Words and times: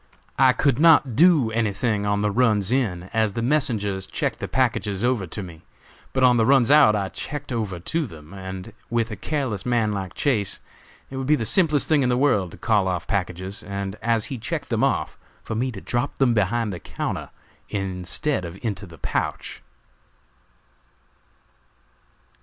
I 0.39 0.53
could 0.53 0.79
not 0.79 1.15
do 1.15 1.51
anything 1.51 2.07
on 2.07 2.21
the 2.21 2.31
runs 2.31 2.71
in, 2.71 3.03
as 3.13 3.33
the 3.33 3.43
messengers 3.43 4.07
checked 4.07 4.39
the 4.39 4.47
packages 4.47 5.03
over 5.03 5.27
to 5.27 5.43
me, 5.43 5.61
but 6.11 6.23
on 6.23 6.37
the 6.37 6.45
runs 6.47 6.71
out 6.71 6.95
I 6.95 7.09
checked 7.09 7.51
over 7.51 7.79
to 7.79 8.07
them, 8.07 8.33
and, 8.33 8.73
with 8.89 9.11
a 9.11 9.15
careless 9.15 9.63
man 9.63 9.91
like 9.91 10.15
Chase, 10.15 10.59
it 11.11 11.17
would 11.17 11.27
be 11.27 11.35
the 11.35 11.45
simplest 11.45 11.87
thing 11.87 12.01
in 12.01 12.09
the 12.09 12.17
world 12.17 12.49
to 12.53 12.57
call 12.57 12.87
off 12.87 13.05
packages, 13.05 13.61
and, 13.61 13.95
as 14.01 14.25
he 14.25 14.39
checked 14.39 14.69
them 14.69 14.83
off, 14.83 15.19
for 15.43 15.53
me 15.53 15.71
to 15.71 15.81
drop 15.81 16.17
them 16.17 16.33
behind 16.33 16.73
the 16.73 16.79
counter 16.79 17.29
instead 17.69 18.43
of 18.43 18.57
into 18.63 18.87
the 18.87 18.97
pouch." 18.97 19.61